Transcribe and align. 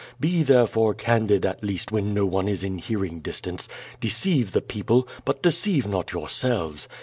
Be 0.19 0.41
therefore 0.41 0.95
candid 0.95 1.45
at 1.45 1.63
least 1.63 1.91
when 1.91 2.11
no 2.11 2.25
one 2.25 2.47
is 2.47 2.63
in 2.63 2.79
hearing 2.79 3.19
distance. 3.19 3.69
Deceive 3.99 4.51
the 4.51 4.59
people, 4.59 5.07
but 5.25 5.43
deceive 5.43 5.87
not 5.87 6.11
yourselves. 6.11 6.87